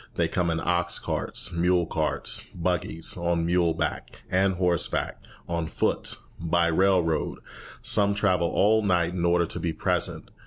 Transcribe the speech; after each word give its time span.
They 0.15 0.27
come 0.27 0.49
in 0.49 0.59
ox 0.59 0.97
carts, 0.97 1.51
mule 1.51 1.85
carts, 1.85 2.47
buggies, 2.55 3.15
on 3.15 3.45
muleback 3.45 4.23
and 4.31 4.55
horseback, 4.55 5.21
on 5.47 5.67
foot, 5.67 6.15
by 6.39 6.69
railroad. 6.69 7.37
Some 7.83 8.15
travel 8.15 8.49
all 8.49 8.81
night 8.81 9.13
in 9.13 9.23
order 9.23 9.45
to 9.45 9.59
be 9.59 9.73
present. 9.73 10.31